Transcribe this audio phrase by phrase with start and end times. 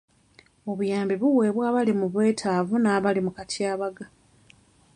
[0.71, 4.05] Obuyambi buweebwa abali mu bwetaavu n' abali mu katyabaga.